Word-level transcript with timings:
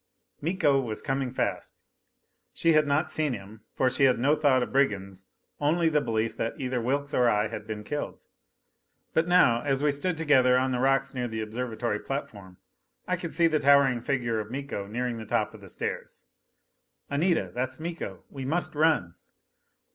Miko 0.41 0.81
was 0.81 0.99
coming 0.99 1.29
fast! 1.29 1.75
She 2.55 2.73
had 2.73 2.87
not 2.87 3.11
seen 3.11 3.33
him; 3.33 3.61
for 3.75 3.87
she 3.87 4.05
had 4.05 4.17
no 4.17 4.35
thought 4.35 4.63
of 4.63 4.73
brigands 4.73 5.27
only 5.59 5.89
the 5.89 6.01
belief 6.01 6.35
that 6.37 6.55
either 6.59 6.81
Wilks 6.81 7.13
or 7.13 7.29
I 7.29 7.49
had 7.49 7.67
been 7.67 7.83
killed. 7.83 8.25
But 9.13 9.27
now, 9.27 9.61
as 9.61 9.83
we 9.83 9.91
stood 9.91 10.17
together 10.17 10.57
on 10.57 10.71
the 10.71 10.79
rocks 10.79 11.13
near 11.13 11.27
the 11.27 11.41
observatory 11.41 11.99
platform, 11.99 12.57
I 13.07 13.15
could 13.15 13.35
see 13.35 13.45
the 13.45 13.59
towering 13.59 14.01
figure 14.01 14.39
of 14.39 14.49
Miko 14.49 14.87
nearing 14.87 15.17
the 15.19 15.25
top 15.27 15.53
of 15.53 15.61
the 15.61 15.69
stairs. 15.69 16.23
"Anita, 17.11 17.51
that's 17.53 17.79
Miko! 17.79 18.23
We 18.31 18.43
must 18.43 18.73
run!" 18.73 19.13